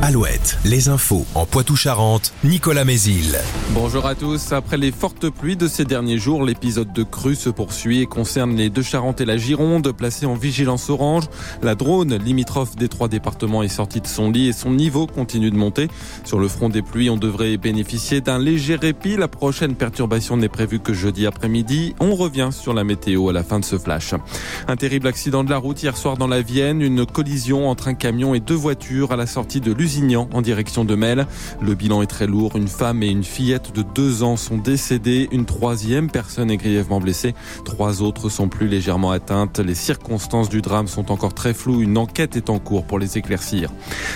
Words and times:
Alouette, 0.00 0.58
les 0.64 0.88
infos 0.88 1.26
en 1.34 1.44
Poitou-Charentes, 1.44 2.32
Nicolas 2.44 2.84
Mézil. 2.84 3.36
Bonjour 3.72 4.06
à 4.06 4.14
tous. 4.14 4.52
Après 4.52 4.76
les 4.76 4.92
fortes 4.92 5.28
pluies 5.28 5.56
de 5.56 5.66
ces 5.66 5.84
derniers 5.84 6.18
jours, 6.18 6.44
l'épisode 6.44 6.92
de 6.92 7.02
crue 7.02 7.34
se 7.34 7.50
poursuit 7.50 8.02
et 8.02 8.06
concerne 8.06 8.54
les 8.54 8.70
deux 8.70 8.82
Charentes 8.82 9.20
et 9.20 9.24
la 9.24 9.36
Gironde, 9.36 9.90
placées 9.90 10.24
en 10.24 10.34
vigilance 10.34 10.88
orange. 10.88 11.24
La 11.62 11.74
drone, 11.74 12.14
limitrophe 12.14 12.76
des 12.76 12.88
trois 12.88 13.08
départements, 13.08 13.64
est 13.64 13.68
sortie 13.68 14.00
de 14.00 14.06
son 14.06 14.30
lit 14.30 14.46
et 14.46 14.52
son 14.52 14.70
niveau 14.70 15.08
continue 15.08 15.50
de 15.50 15.56
monter. 15.56 15.88
Sur 16.24 16.38
le 16.38 16.46
front 16.46 16.68
des 16.68 16.82
pluies, 16.82 17.10
on 17.10 17.16
devrait 17.16 17.56
bénéficier 17.56 18.20
d'un 18.20 18.38
léger 18.38 18.76
répit. 18.76 19.16
La 19.16 19.28
prochaine 19.28 19.74
perturbation 19.74 20.36
n'est 20.36 20.48
prévue 20.48 20.78
que 20.78 20.94
jeudi 20.94 21.26
après-midi. 21.26 21.96
On 21.98 22.14
revient 22.14 22.50
sur 22.52 22.72
la 22.72 22.84
météo 22.84 23.30
à 23.30 23.32
la 23.32 23.42
fin 23.42 23.58
de 23.58 23.64
ce 23.64 23.76
flash. 23.76 24.14
Un 24.68 24.76
terrible 24.76 25.08
accident 25.08 25.42
de 25.42 25.50
la 25.50 25.58
route 25.58 25.82
hier 25.82 25.96
soir 25.96 26.16
dans 26.16 26.28
la 26.28 26.40
Vienne, 26.40 26.82
une 26.82 27.04
collision 27.04 27.68
entre 27.68 27.88
un 27.88 27.94
camion 27.94 28.32
et 28.34 28.40
deux 28.40 28.54
voitures 28.54 29.10
à 29.10 29.16
la 29.16 29.26
sortie 29.26 29.60
de 29.60 29.72
en 30.32 30.42
direction 30.42 30.84
de 30.84 30.94
Mel. 30.94 31.26
Le 31.62 31.74
bilan 31.74 32.02
est 32.02 32.06
très 32.06 32.26
lourd. 32.26 32.56
Une 32.56 32.68
femme 32.68 33.02
et 33.02 33.08
une 33.08 33.24
fillette 33.24 33.74
de 33.74 33.82
deux 33.82 34.22
ans 34.22 34.36
sont 34.36 34.58
décédées. 34.58 35.28
Une 35.32 35.46
troisième 35.46 36.10
personne 36.10 36.50
est 36.50 36.58
grièvement 36.58 37.00
blessée. 37.00 37.34
Trois 37.64 38.02
autres 38.02 38.28
sont 38.28 38.48
plus 38.48 38.68
légèrement 38.68 39.10
atteintes. 39.10 39.60
Les 39.60 39.74
circonstances 39.74 40.50
du 40.50 40.60
drame 40.60 40.88
sont 40.88 41.10
encore 41.10 41.32
très 41.32 41.54
floues. 41.54 41.80
Une 41.80 41.96
enquête 41.96 42.36
est 42.36 42.50
en 42.50 42.58
cours 42.58 42.84
pour 42.84 42.98
les 42.98 43.16
éclaircir. 43.16 43.70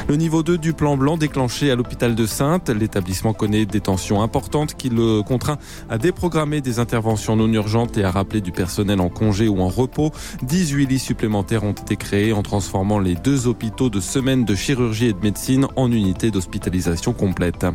Le 0.09 0.17
niveau 0.17 0.43
2 0.43 0.59
du 0.59 0.75
plan 0.75 0.99
blanc 0.99 1.17
déclenché 1.17 1.71
à 1.71 1.75
l'hôpital 1.75 2.15
de 2.15 2.27
Sainte. 2.27 2.69
L'établissement 2.69 3.33
connaît 3.33 3.65
des 3.65 3.81
tensions 3.81 4.21
importantes 4.21 4.75
qui 4.75 4.91
le 4.91 5.23
contraint 5.23 5.59
à 5.89 5.97
déprogrammer 5.97 6.61
des 6.61 6.81
interventions 6.81 7.35
non 7.35 7.51
urgentes 7.51 7.97
et 7.97 8.05
à 8.05 8.11
rappeler 8.11 8.43
du 8.43 8.53
personnel 8.53 9.01
en 9.01 9.09
congé 9.09 9.49
ou 9.49 9.61
en 9.61 9.69
repos. 9.69 10.11
18 10.43 10.87
lits 10.87 10.99
supplémentaires 10.99 11.65
ont 11.65 11.73
été 11.73 11.97
créés 11.97 12.35
en 12.35 12.43
transformant 12.43 12.99
les 12.99 13.15
deux 13.15 13.47
hôpitaux 13.47 13.89
de 13.89 14.01
semaine 14.01 14.45
de 14.45 14.55
chirurgie 14.55 15.07
et 15.07 15.13
de 15.15 15.21
médecine 15.23 15.62
en 15.77 15.91
unité 15.91 16.31
d'hospitalisation 16.31 17.13
complète. 17.13 17.67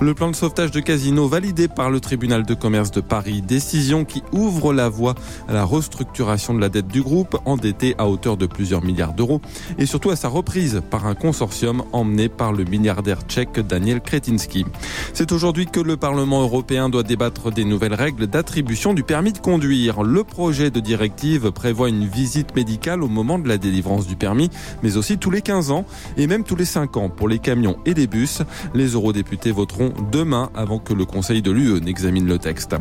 Le 0.00 0.14
plan 0.14 0.30
de 0.30 0.36
sauvetage 0.36 0.70
de 0.70 0.80
Casino 0.80 1.28
validé 1.28 1.68
par 1.68 1.90
le 1.90 2.00
tribunal 2.00 2.44
de 2.44 2.54
commerce 2.54 2.90
de 2.90 3.00
Paris, 3.00 3.42
décision 3.42 4.04
qui 4.04 4.22
ouvre 4.32 4.72
la 4.72 4.88
voie 4.88 5.14
à 5.48 5.52
la 5.52 5.64
restructuration 5.64 6.54
de 6.54 6.60
la 6.60 6.68
dette 6.68 6.88
du 6.88 7.02
groupe, 7.02 7.38
endetté 7.44 7.94
à 7.98 8.08
hauteur 8.08 8.36
de 8.36 8.46
plusieurs 8.46 8.84
milliards 8.84 9.14
d'euros, 9.14 9.40
et 9.78 9.86
surtout 9.86 10.10
à 10.10 10.16
sa 10.16 10.28
reprise 10.28 10.82
par 10.90 11.06
un 11.06 11.14
consortium 11.14 11.82
emmené 11.92 12.28
par 12.28 12.52
le 12.52 12.64
milliardaire 12.64 13.22
tchèque 13.22 13.60
Daniel 13.60 14.00
Kretinsky. 14.00 14.64
C'est 15.12 15.32
aujourd'hui 15.32 15.66
que 15.66 15.80
le 15.80 15.96
Parlement 15.96 16.42
européen 16.42 16.88
doit 16.88 17.02
débattre 17.02 17.50
des 17.50 17.64
nouvelles 17.64 17.94
règles 17.94 18.26
d'attribution 18.26 18.94
du 18.94 19.02
permis 19.02 19.32
de 19.32 19.38
conduire. 19.38 20.02
Le 20.02 20.24
projet 20.24 20.70
de 20.70 20.80
directive 20.80 21.50
prévoit 21.52 21.88
une 21.88 22.06
visite 22.06 22.54
médicale 22.54 23.02
au 23.02 23.08
moment 23.08 23.38
de 23.38 23.48
la 23.48 23.58
délivrance 23.58 24.06
du 24.06 24.16
permis, 24.16 24.50
mais 24.82 24.96
aussi 24.96 25.18
tous 25.18 25.30
les 25.30 25.42
15 25.42 25.70
ans 25.70 25.84
et 26.16 26.26
même 26.26 26.44
tous 26.44 26.56
les 26.56 26.64
5 26.64 26.96
ans 26.96 27.08
les 27.26 27.38
camions 27.38 27.76
et 27.86 27.94
les 27.94 28.06
bus. 28.06 28.42
Les 28.74 28.88
eurodéputés 28.88 29.52
voteront 29.52 29.92
demain 30.12 30.50
avant 30.54 30.78
que 30.78 30.92
le 30.92 31.04
Conseil 31.04 31.42
de 31.42 31.50
l'UE 31.50 31.80
n'examine 31.80 32.26
le 32.26 32.38
texte. 32.38 32.76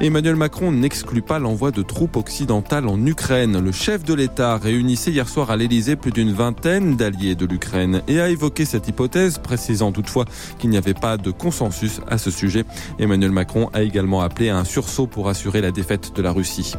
Emmanuel 0.00 0.36
Macron 0.36 0.72
n'exclut 0.72 1.22
pas 1.22 1.38
l'envoi 1.38 1.70
de 1.70 1.82
troupes 1.82 2.16
occidentales 2.16 2.88
en 2.88 3.04
Ukraine. 3.06 3.58
Le 3.58 3.72
chef 3.72 4.04
de 4.04 4.14
l'État 4.14 4.56
réunissait 4.56 5.10
hier 5.10 5.28
soir 5.28 5.50
à 5.50 5.56
l'Elysée 5.56 5.96
plus 5.96 6.12
d'une 6.12 6.32
vingtaine 6.32 6.96
d'alliés 6.96 7.34
de 7.34 7.46
l'Ukraine 7.46 8.02
et 8.08 8.20
a 8.20 8.28
évoqué 8.28 8.64
cette 8.64 8.88
hypothèse, 8.88 9.38
précisant 9.38 9.92
toutefois 9.92 10.24
qu'il 10.58 10.70
n'y 10.70 10.76
avait 10.76 10.94
pas 10.94 11.16
de 11.16 11.30
consensus 11.30 12.00
à 12.08 12.18
ce 12.18 12.30
sujet. 12.30 12.64
Emmanuel 12.98 13.30
Macron 13.30 13.70
a 13.72 13.82
également 13.82 14.20
appelé 14.20 14.48
à 14.48 14.58
un 14.58 14.64
sursaut 14.64 15.06
pour 15.06 15.28
assurer 15.28 15.60
la 15.60 15.70
défaite 15.70 16.12
de 16.14 16.22
la 16.22 16.32
Russie. 16.32 16.74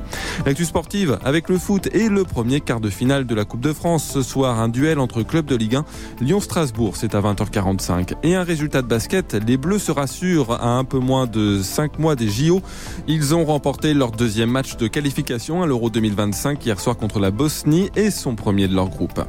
L'actu 0.45 0.65
sportive 0.65 1.19
avec 1.23 1.49
le 1.49 1.57
foot 1.57 1.87
et 1.93 2.09
le 2.09 2.23
premier 2.23 2.61
quart 2.61 2.79
de 2.79 2.89
finale 2.89 3.25
de 3.25 3.35
la 3.35 3.45
Coupe 3.45 3.61
de 3.61 3.73
France. 3.73 4.09
Ce 4.13 4.21
soir, 4.21 4.59
un 4.59 4.69
duel 4.69 4.99
entre 4.99 5.23
clubs 5.23 5.45
de 5.45 5.55
Ligue 5.55 5.75
1, 5.75 5.85
Lyon-Strasbourg 6.21 6.95
c'est 7.05 7.13
à 7.15 7.21
20h45. 7.21 8.15
Et 8.23 8.33
un 8.33 8.43
résultat 8.43 8.81
de 8.81 8.87
basket, 8.87 9.35
les 9.45 9.57
Bleus 9.57 9.77
se 9.77 9.91
rassurent 9.91 10.53
à 10.53 10.69
un 10.69 10.83
peu 10.83 10.97
moins 10.97 11.27
de 11.27 11.61
5 11.61 11.99
mois 11.99 12.15
des 12.15 12.27
JO. 12.27 12.63
Ils 13.07 13.35
ont 13.35 13.45
remporté 13.45 13.93
leur 13.93 14.11
deuxième 14.11 14.49
match 14.49 14.75
de 14.77 14.87
qualification 14.87 15.61
à 15.61 15.67
l'Euro 15.67 15.91
2025 15.91 16.65
hier 16.65 16.79
soir 16.79 16.97
contre 16.97 17.19
la 17.19 17.29
Bosnie 17.29 17.91
et 17.95 18.09
son 18.09 18.33
premier 18.35 18.67
de 18.67 18.73
leur 18.73 18.89
groupe. 18.89 19.21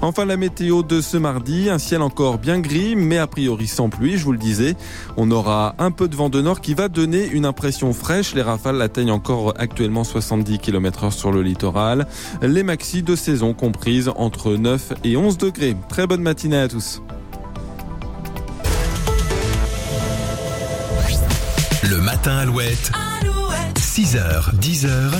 Enfin, 0.00 0.24
la 0.24 0.38
météo 0.38 0.82
de 0.82 1.02
ce 1.02 1.18
mardi, 1.18 1.68
un 1.68 1.78
ciel 1.78 2.00
encore 2.00 2.38
bien 2.38 2.60
gris, 2.60 2.96
mais 2.96 3.18
a 3.18 3.26
priori 3.26 3.66
sans 3.66 3.90
pluie, 3.90 4.16
je 4.16 4.24
vous 4.24 4.32
le 4.32 4.38
disais. 4.38 4.74
On 5.18 5.30
aura 5.30 5.74
un 5.78 5.90
peu 5.90 6.08
de 6.08 6.16
vent 6.16 6.30
de 6.30 6.40
nord 6.40 6.62
qui 6.62 6.72
va 6.72 6.88
donner 6.88 7.26
une 7.26 7.44
impression 7.44 7.92
fraîche. 7.92 8.34
Les 8.34 8.42
rafales 8.42 8.80
atteignent 8.80 9.10
encore 9.10 9.52
actuellement 9.58 10.04
70 10.04 10.60
km 10.60 11.04
heure 11.04 11.12
sur 11.12 11.30
le 11.30 11.42
littoral. 11.42 12.06
Les 12.40 12.62
maxis 12.62 13.02
de 13.02 13.14
saison 13.16 13.52
comprises 13.52 14.10
entre 14.16 14.54
9 14.54 14.94
et 15.04 15.18
11 15.18 15.36
degrés. 15.36 15.76
Très 15.90 16.06
bonne 16.06 16.22
matinée 16.22 16.60
à 16.60 16.68
tous. 16.68 17.02
Le 21.90 22.00
matin 22.02 22.36
Alouette. 22.36 22.92
6h, 23.76 24.54
10h. 24.60 25.14